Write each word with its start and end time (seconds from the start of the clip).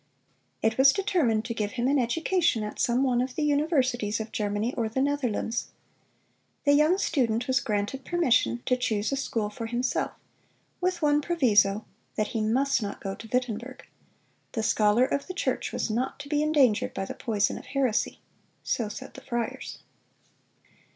It 0.63 0.79
was 0.79 0.93
determined 0.93 1.45
to 1.45 1.53
give 1.53 1.73
him 1.73 1.87
an 1.87 1.99
education 1.99 2.63
at 2.63 2.79
some 2.79 3.03
one 3.03 3.21
of 3.21 3.35
the 3.35 3.43
universities 3.43 4.19
of 4.19 4.31
Germany 4.31 4.73
or 4.73 4.89
the 4.89 4.99
Netherlands. 4.99 5.67
The 6.63 6.73
young 6.73 6.97
student 6.97 7.45
was 7.45 7.59
granted 7.59 8.03
permission 8.03 8.63
to 8.65 8.75
choose 8.75 9.11
a 9.11 9.15
school 9.15 9.51
for 9.51 9.67
himself, 9.67 10.13
with 10.79 11.03
one 11.03 11.21
proviso, 11.21 11.85
that 12.15 12.29
he 12.29 12.41
must 12.41 12.81
not 12.81 12.99
go 12.99 13.13
to 13.13 13.29
Wittenberg. 13.31 13.85
The 14.53 14.63
scholar 14.63 15.05
of 15.05 15.27
the 15.27 15.35
church 15.35 15.71
was 15.71 15.91
not 15.91 16.19
to 16.21 16.29
be 16.29 16.41
endangered 16.41 16.95
by 16.95 17.05
the 17.05 17.13
poison 17.13 17.59
of 17.59 17.65
heresy. 17.67 18.21
So 18.63 18.89
said 18.89 19.13
the 19.13 19.21
friars. 19.21 19.83